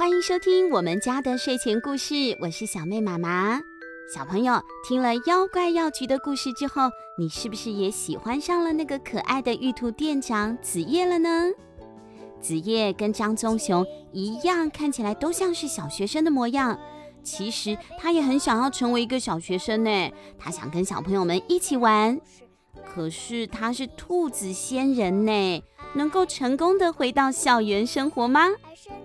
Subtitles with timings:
[0.00, 3.60] 欢迎收听我们家的睡前故事，我是小妹妈妈。
[4.10, 6.88] 小朋友听了妖怪药局的故事之后，
[7.18, 11.50] 你是不是也喜欢上了那个可爱的玉兔店长子夜了呢？
[12.40, 16.80] 子夜跟张棕熊一样，看起来都像是小学生的模样。
[17.22, 22.18] 其实他也很想要成为一个小学生呢，他想跟小朋友们一起玩。
[22.86, 25.62] 可是他是兔子仙人呢。
[25.94, 28.48] 能够成功的回到校园生活吗？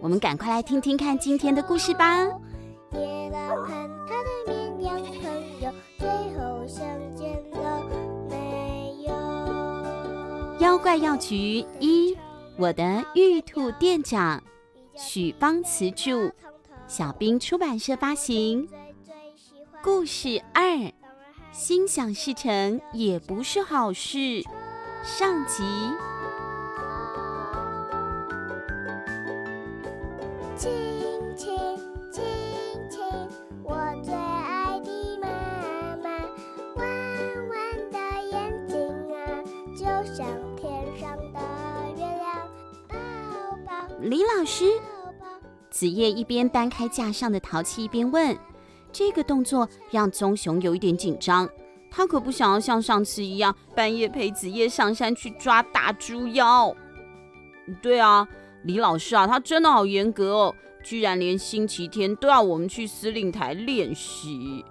[0.02, 2.26] 我们赶快来听听看今天的故事吧。
[2.92, 3.02] 的
[4.48, 6.86] 绵羊朋友最后相
[7.16, 7.84] 见了
[8.30, 9.14] 没有？
[10.60, 12.18] 妖怪药局一，
[12.58, 14.42] 我的玉兔店长，
[14.96, 16.32] 许芳词著，
[16.88, 18.68] 小兵出版社发行。
[19.84, 20.92] 故事二，
[21.52, 24.44] 心想事成也不是好事，
[25.04, 25.64] 上集。
[44.06, 44.66] 李老师，
[45.72, 48.38] 子夜一边搬开架上的陶器，一边问
[48.94, 51.50] ：“这个动作让棕熊有一点紧张，
[51.90, 56.72] 他可不想要像上次一样，半夜陪子夜上山去抓大猪妖。”
[57.82, 58.28] 对啊。
[58.66, 64.66] 李老师啊，他真的好严格哦，居然连星期天都要我们去司令台练习。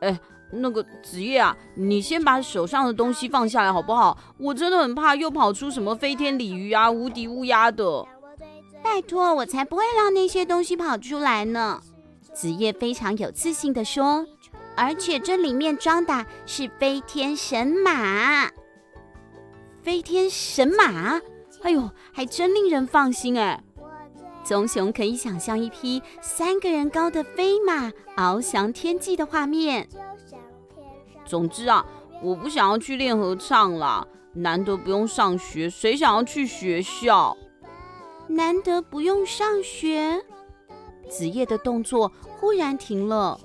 [0.00, 0.16] 哎，
[0.52, 4.16] 那个子夜啊，你先把手上的东西放下来好不好？
[4.38, 8.06] 我真的很怕又跑出什么飞天鲤鱼啊、无敌乌鸦的。
[8.94, 11.82] 拜托，我才不会让那些东西跑出来呢。
[12.32, 14.24] 子夜非常有自信地说，
[14.76, 18.48] 而且这里面装的是飞天神马。
[19.82, 21.20] 飞天神马？
[21.62, 23.64] 哎呦，还真令人放心哎！
[24.44, 29.88] 棕熊可以想象一匹三个人高的飞马翱翔天际的画面。
[31.24, 31.84] 总之啊，
[32.22, 37.36] 我不想要去练合唱了，难得不用上学，谁想要去学校？
[38.28, 40.24] 难得不用上学？
[41.08, 43.38] 子夜的动作忽然停了。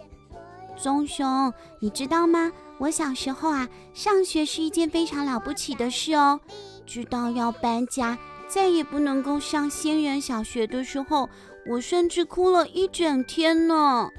[0.77, 2.51] 棕熊，你知道吗？
[2.77, 6.39] 我小时候啊，上学是一件非常了不起的事哦。
[6.85, 11.29] 知道要搬家，再也不能够上仙人小学的时候，
[11.67, 14.09] 我甚至哭了一整天呢。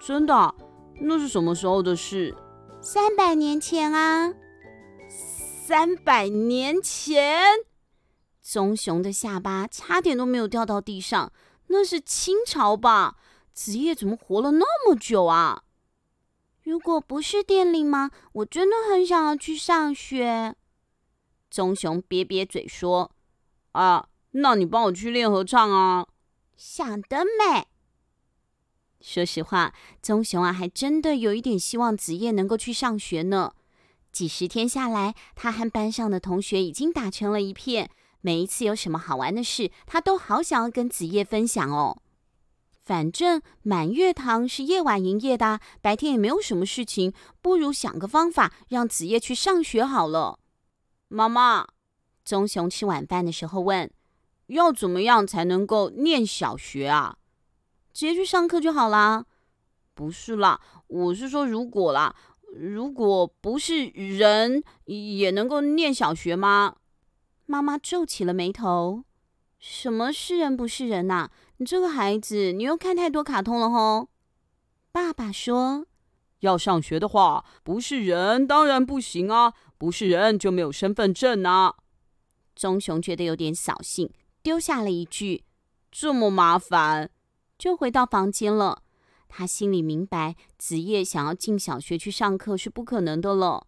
[0.00, 0.54] 真的？
[1.00, 2.34] 那是什么时候的事？
[2.80, 4.34] 三百年前啊！
[5.08, 7.40] 三百年前？
[8.48, 11.32] 棕熊的下巴差点都没有掉到地上。
[11.66, 13.16] 那是清朝吧？
[13.52, 15.64] 子夜怎么活了那么久啊？
[16.62, 18.12] 如果不是电铃吗？
[18.34, 20.54] 我真的很想要去上学。
[21.50, 23.10] 棕熊瘪瘪嘴说
[23.72, 26.06] ：“啊，那你帮我去练合唱啊！”
[26.56, 27.66] 想得美。
[29.00, 33.54] 说实话，棕熊啊，还真的有一点希望子夜能够去上学呢。
[34.12, 37.90] 几十天下来，他和班上的同学已经打成了一片。
[38.20, 42.02] 每一次有什么好玩的事，他都好想要跟子夜分享哦。
[42.82, 47.12] 反正满月堂是夜晚营业的，白天也没有什么事情，
[47.42, 50.38] 不如想个方法让子夜去上学好了。
[51.08, 51.66] 妈妈，
[52.24, 53.90] 棕熊吃晚饭的时候问
[54.46, 57.16] ：“要怎么样才能够念小学啊？
[57.92, 59.26] 直接去上课就好啦。”
[59.94, 62.14] 不是啦，我是说如果啦，
[62.54, 66.76] 如果不是人也能够念小学吗？
[67.46, 69.04] 妈妈皱起了眉头
[69.58, 71.30] ：“什么是人不是人呐？
[71.56, 74.08] 你这个孩子，你又看太多卡通了吼。”
[74.92, 75.86] 爸爸说
[76.40, 81.74] ：“要上学的话，不是人当然不行啊。”不是人就没有身份证呐、啊。
[82.54, 84.10] 棕熊觉得有点扫兴，
[84.42, 85.44] 丢下了一句
[85.92, 87.10] ：“这么麻烦。”
[87.58, 88.82] 就回到房间了。
[89.28, 93.66] 他心里明白，子夜想要进小学去上课是不可能的了。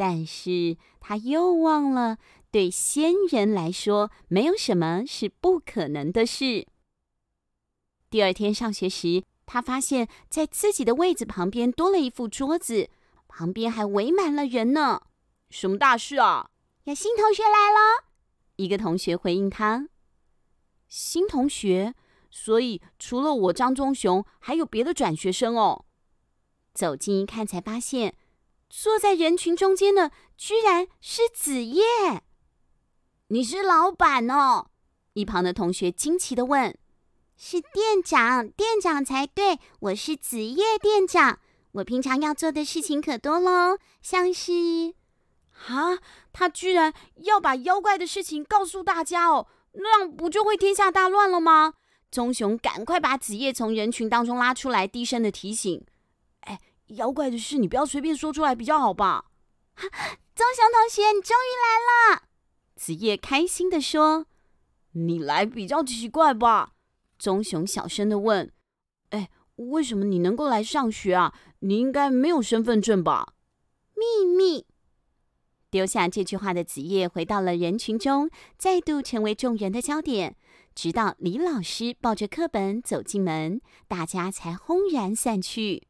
[0.00, 2.16] 但是他又忘了，
[2.50, 6.66] 对仙人来说，没有什么是不可能的事。
[8.08, 12.88] 第二天上学时，他发现在自己的位子旁边多了一副桌子。
[13.28, 15.02] 旁边还围满了人呢，
[15.50, 16.48] 什么大事啊？
[16.84, 18.08] 有新同学来了。
[18.56, 19.90] 一个同学回应他
[20.88, 21.94] ：“新同学，
[22.30, 25.84] 所以除了我张忠雄，还有别的转学生哦。”
[26.72, 28.14] 走近一看，才发现
[28.70, 31.82] 坐在人群中间的居然是子夜。
[33.26, 34.68] 你是老板哦？
[35.14, 36.78] 一旁的同学惊奇的问
[37.36, 41.40] ：“是店长，店长才对，我是子夜店长。”
[41.74, 44.94] 我平常要做的事情可多喽，像是，
[45.66, 45.98] 啊，
[46.32, 51.74] 他居然要把妖怪的事情告诉大家哦，那样不就会天下大乱了吗？
[52.10, 55.89] 棕熊赶快把子夜从人群当中拉出来，低声的提醒：“哎，
[56.90, 59.26] 妖怪的事你不要随便说出来，比较好吧？”
[60.34, 62.22] 棕熊同学，你终于来了！
[62.76, 64.26] 子夜开心的说
[64.92, 66.72] ：“你来比较奇怪吧？”
[67.18, 68.50] 棕熊小声的问
[69.10, 71.34] ：“哎，为什么你能够来上学啊？
[71.60, 73.34] 你应该没有身份证吧？”
[73.94, 74.66] 秘密。
[75.70, 80.36] 丢下这句话的子夜回到了人群中，再度成为众人的焦点。
[80.74, 85.88] 直到李老师抱着课本走进门，大家才轰然散去。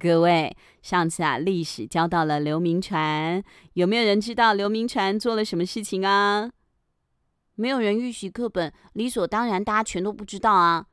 [0.00, 3.44] 各位，上次啊，历史教到了刘铭传，
[3.74, 6.50] 有没有人知道刘铭传做了什么事情啊？
[7.54, 10.86] 没有人预习课本，理所当然，大家全都不知道啊。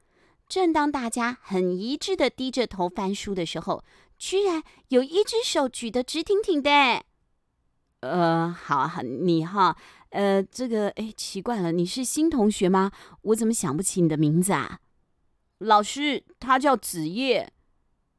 [0.50, 3.82] 正当大家很一致的低着头翻书的时候，
[4.18, 6.70] 居然有一只手举得直挺挺的。
[8.02, 9.78] 呃，好，好，你哈，
[10.10, 12.92] 呃，这个，哎，奇怪了，你是新同学吗？
[13.22, 14.82] 我怎么想不起你的名字啊？
[15.60, 17.54] 老师，他叫子叶。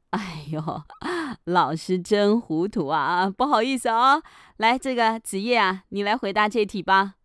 [0.09, 0.61] 哎呦，
[1.45, 3.29] 老师真糊涂啊！
[3.29, 4.21] 不好意思啊，
[4.57, 7.15] 来，这个子叶啊，你来回答这题吧。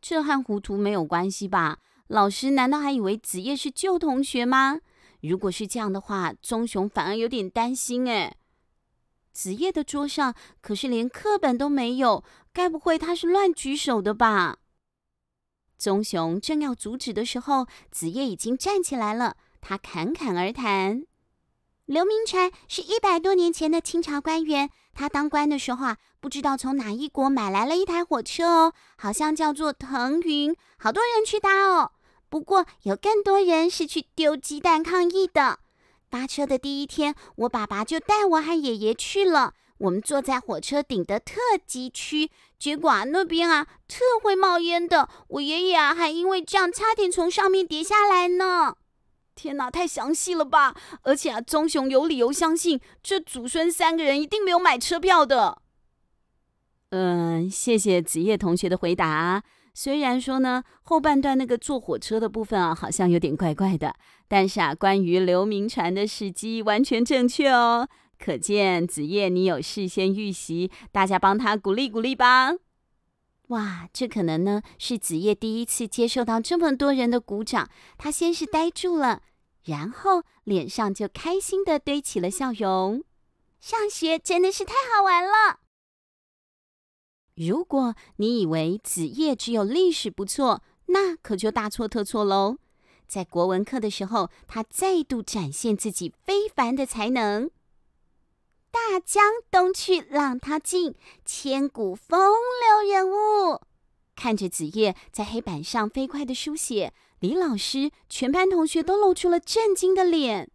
[0.00, 1.78] 这和糊涂没有关系吧？
[2.08, 4.80] 老师难道还以为子叶是旧同学吗？
[5.20, 8.36] 如果是这样的话，棕熊反而有点担心哎。
[9.32, 14.58] 子叶的桌上可是连课本都没有，该不会他是乱举手的吧？
[15.78, 19.36] 棕熊正要阻止的时候，子叶已经站起来了。
[19.60, 21.04] 他侃侃而谈
[21.92, 31.92] ：“刘铭传是一百多年前的清朝官员，他当官的时候啊，不知道从哪一国买来了一台火车哦，好像叫做腾云，好多人去搭哦。
[32.30, 35.58] 不过有更多人是去丢鸡蛋抗议的。”
[36.10, 39.52] 发车的第一天，我爸爸就带我和爷爷去了。
[39.76, 41.34] 我们坐在火车顶的特
[41.66, 45.10] 级区，结果啊，那边啊特会冒烟的。
[45.28, 48.76] 我爷爷啊还因为这样差点从上面跌下来呢。
[49.34, 50.74] 天哪，太详细了吧！
[51.02, 55.62] 而且啊，棕熊有理由相信这祖孙三个人一定没有买车票的。
[56.90, 59.42] 嗯，谢谢子叶同学的回答。
[59.74, 63.94] 虽然说呢，后半段那个坐火车的部分啊，好像有点怪怪的，
[64.28, 67.88] 但是啊，关于刘铭传的事迹完全正确哦。
[68.18, 72.52] 可见子叶你有事先预习，大家帮他鼓励鼓励吧。
[73.48, 77.68] 哇，这可能呢是子夜第一次接受到这么多人的鼓掌，
[77.98, 79.22] 他先是呆住了，
[79.64, 83.04] 然后脸上就开心地堆起了笑容。
[83.60, 85.60] 上学真的是太好玩了。
[87.34, 92.58] 如果你以为子夜只有历史不错，那可就大错特错喽。
[93.06, 97.50] 在国文课的时候，他再度展现自己非凡的才能。
[98.72, 103.60] 大江东去，浪淘尽，千古风流人物。
[104.16, 110.50] 看着子夜在黑板上飞快的书写，李老师、全班同学都露出了震惊的脸。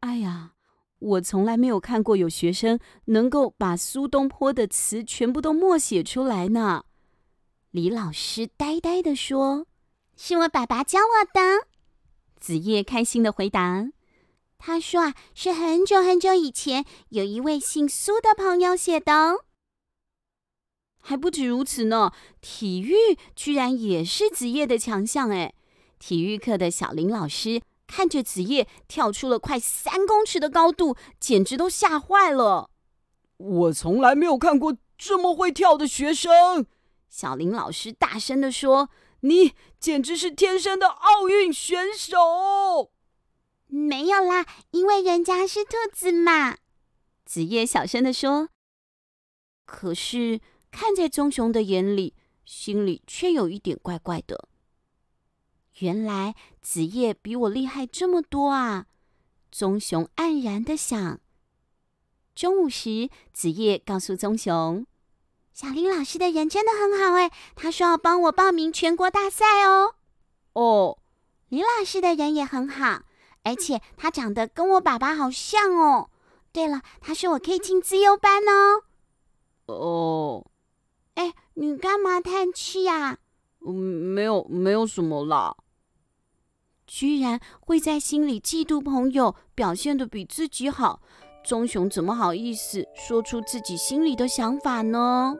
[0.00, 0.54] 哎呀！
[0.98, 6.84] 我从来没有看过有学生能够把苏东坡的词全部都默写出来呢。
[7.70, 9.66] 李老师呆呆地说
[10.14, 11.68] ：“是我爸爸教我的。”
[12.38, 13.88] 子夜开心地回答
[14.60, 19.38] ：“他说啊，是很久很久以前有一位姓苏的朋友写的。
[21.00, 22.94] 还不止如此呢，体育
[23.34, 25.54] 居然也是子夜的强项哎！
[25.98, 32.70] 体育课的小林老师。”看着子夜跳出了快三公尺的高度，简直都吓坏了。
[33.36, 36.64] 我从来没有看过这么会跳的学生。
[37.08, 38.90] 小林老师大声地说
[39.22, 42.92] ：“你简直是天生的奥运选手。”
[43.70, 46.58] 没有啦，因为人家是兔子嘛。
[47.24, 48.48] 子夜小声地说。
[49.64, 54.48] 可是看在棕熊的眼里，心里却有一点怪怪的。
[55.78, 58.86] 原来子夜比我厉害这么多啊！
[59.52, 61.20] 棕熊黯然的想。
[62.34, 64.84] 中午时，子夜告诉棕熊
[65.54, 69.94] ：“小林老师的人真的很好哎，他说要帮我报名全国大赛哦。
[70.54, 70.98] ”“哦，
[71.48, 73.04] 李老师的人也很好，
[73.42, 76.10] 而且他长得跟我爸爸好像哦。
[76.52, 78.82] 对了，他说我可以进自优班哦。
[79.66, 80.46] ”“哦，
[81.14, 83.18] 哎，你干嘛叹气呀
[83.66, 85.56] ？”“嗯，没有，没有什么啦。”
[86.86, 91.00] 居然会在心里嫉妒朋友表现的比自己好，
[91.44, 95.36] 棕熊怎么好意思说出自己心里的想法呢？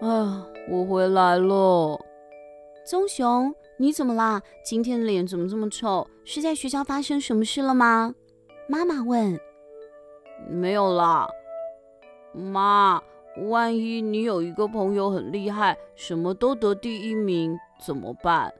[0.00, 2.00] 啊，我回来了。
[2.86, 4.40] 棕熊，你怎么啦？
[4.64, 6.08] 今天的脸怎么这么臭？
[6.24, 8.14] 是在学校发生什么事了吗？
[8.66, 9.38] 妈妈问。
[10.48, 11.28] 没有啦，
[12.32, 13.02] 妈。
[13.46, 18.52] 万一你有一个朋友很厉害，什么都得第一名，怎么办？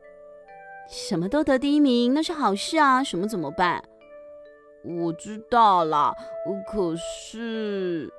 [0.89, 3.03] 什么都得第一名，那是好事啊。
[3.03, 3.83] 什么怎么办？
[4.85, 6.15] 我知道啦，
[6.71, 8.13] 可是，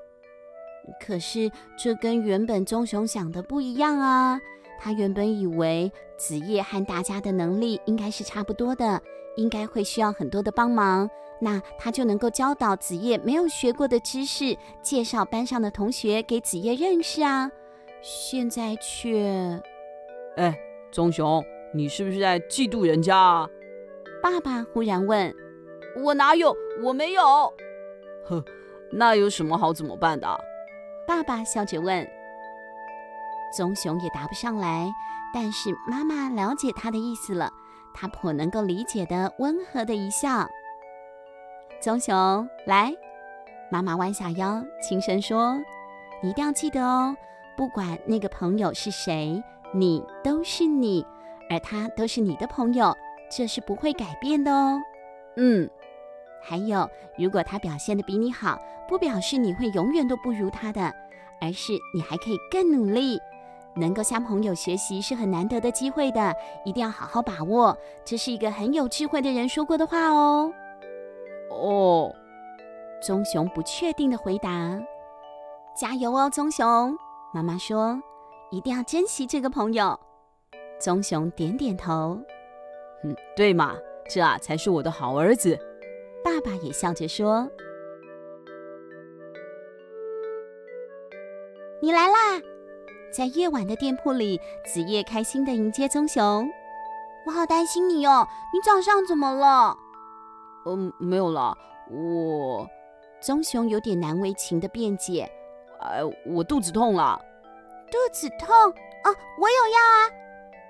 [0.99, 4.39] 可是这跟原本棕熊想的不一样啊。
[4.79, 9.01] 他原本以为子夜和大家的能力应该是差不多的，
[9.35, 11.09] 应该会需要很多的帮忙。
[11.39, 17.51] 那他就能够教导子夜没有学过的知识，介绍班上的同学给子夜认识啊。
[18.01, 19.61] 现在却，
[20.35, 20.57] 哎，
[20.91, 23.47] 棕熊，你是不是在嫉妒人家啊？
[24.21, 25.33] 爸爸忽然问。
[26.03, 26.55] 我哪有？
[26.83, 27.21] 我没有。
[28.25, 28.43] 呵，
[28.91, 30.27] 那有什么好怎么办的？
[31.11, 32.07] 爸爸笑着问。
[33.53, 34.89] 棕熊也答不上来，
[35.33, 37.51] 但是妈妈了解他的意思了，
[37.93, 40.47] 他颇能够理解的，温和的一笑。
[41.81, 42.93] 棕熊，来，
[43.69, 45.59] 妈妈弯下腰，轻声说
[46.23, 47.13] ：“你一定要记得哦，
[47.57, 51.05] 不管那个朋友是谁，你都是你，
[51.49, 52.95] 而他都是你的朋友，
[53.29, 54.81] 这是不会改变的哦。”
[55.35, 55.69] 嗯，
[56.41, 60.93] 还有，如果他表现的比你好，不表示你会永远都不如他的，
[61.39, 63.19] 而是你还可以更努力。
[63.73, 67.77] 能够向朋友学习是很难得的机会的，一定要好好把握。
[68.03, 70.51] 这是一个很有智慧的人说过的话哦。
[71.49, 72.13] 哦，
[73.01, 74.77] 棕熊不确定的回答
[75.73, 76.97] ：“加油哦，棕熊！”
[77.33, 77.97] 妈妈说
[78.51, 79.97] ：“一定要珍惜这个朋友。”
[80.77, 82.19] 棕熊点点头
[83.05, 83.77] ：“嗯，对嘛，
[84.09, 85.57] 这啊才是我的好儿子。”
[86.23, 87.49] 爸爸也笑着说
[91.81, 92.39] ：“你来啦！”
[93.11, 96.49] 在夜晚的店铺里，子夜开心的迎接棕熊。
[97.25, 99.75] 我好担心你哦，你早上怎么了？
[100.65, 101.57] 嗯，没有啦，
[101.89, 102.67] 我……
[103.19, 105.29] 棕熊有点难为情的辩解
[105.81, 107.19] ：“哎，我肚子痛了。”
[107.91, 108.47] 肚子痛？
[108.47, 110.07] 哦，我有药啊！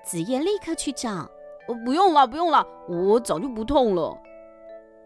[0.04, 1.30] 子夜立刻去找。
[1.68, 4.18] 哦，不用了，不用了，我早就不痛了。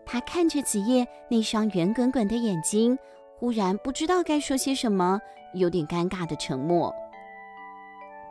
[0.07, 2.97] 他看着子夜那双圆滚滚的眼睛，
[3.39, 5.21] 忽然不知道该说些什么，
[5.53, 6.95] 有点尴尬的沉默。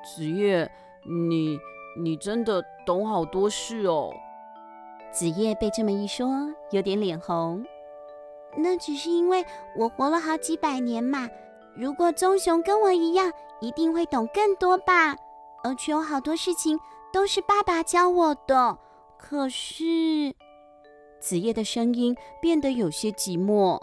[0.03, 0.71] 子夜，
[1.03, 1.59] 你
[2.01, 4.13] 你真的懂好多事哦。
[5.11, 6.27] 子夜被这么一说，
[6.71, 7.65] 有点脸红。
[8.57, 9.45] 那只是因为
[9.77, 11.29] 我活了好几百年嘛。
[11.75, 15.15] 如果棕熊跟我一样，一定会懂更多吧。
[15.63, 16.79] 而且有好多事情
[17.11, 18.77] 都是爸爸教我的。
[19.17, 20.33] 可是，
[21.25, 23.81] 子夜的声音变得有些寂寞。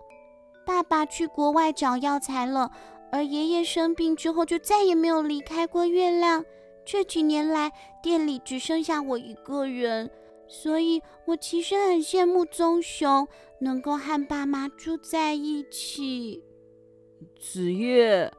[0.64, 2.70] 爸爸去国外找药材了，
[3.11, 6.44] 而爷爷生病之后就再也没有离开过月亮。
[6.84, 10.08] 这几年来，店里只剩下我一个人。
[10.46, 13.26] 所以我其实很羡慕棕熊
[13.58, 16.44] 能够和爸妈住在一起。
[17.40, 18.32] 子夜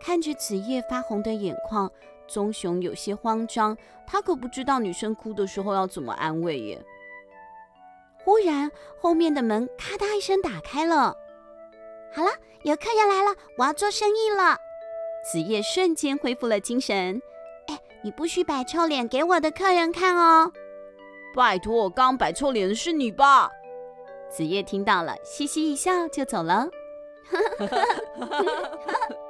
[0.00, 1.90] 看着子夜发红的眼眶，
[2.26, 3.76] 棕熊有些慌张。
[4.06, 6.82] 他可不知道女生哭的时候要怎么安慰耶。
[8.26, 8.68] 忽然，
[8.98, 11.16] 后面的门咔嗒一声打开了。
[12.12, 12.30] 好了，
[12.64, 14.58] 有客人来了，我要做生意了。
[15.30, 17.22] 子夜瞬间恢复了精神。
[17.68, 20.50] 哎，你不许摆臭脸给我的客人看哦。
[21.36, 23.48] 拜托，我刚摆臭脸的是你吧？
[24.28, 26.66] 子夜听到了，嘻嘻一笑就走了。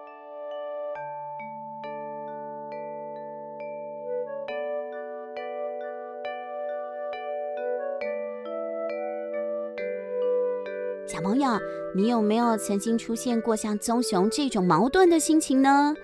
[11.16, 11.58] 小朋友，
[11.94, 15.94] 你有没有曾经出现过像棕熊这种矛盾的心情呢？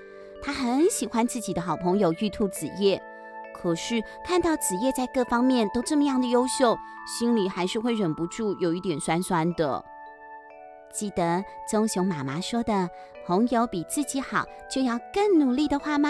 [0.40, 2.99] 他很喜欢自己的好朋友玉兔子叶。
[3.54, 6.75] 可是看到子叶在各方面都这么样的优秀，
[7.07, 9.85] 心里还是会忍不住有一点酸酸的。
[10.90, 12.88] 记得棕熊妈妈说的
[13.26, 16.09] “朋友比自己好，就要更努力”的话吗？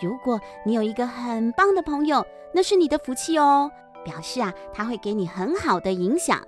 [0.00, 2.24] 如果你有一个很棒的朋友，
[2.54, 3.68] 那是你的福气哦，
[4.04, 6.40] 表示啊，他会给你很好的影响。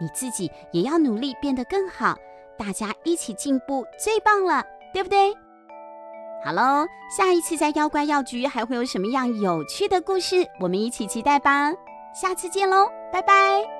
[0.00, 2.16] 你自己也要努力变得更好，
[2.58, 5.34] 大家一起进步，最棒了，对不对？
[6.44, 10.46] 好喽，下一次在妖怪药局还会有什么样有趣的故事？
[10.58, 11.70] 我们一起期待吧！
[12.14, 13.79] 下次见喽，拜拜。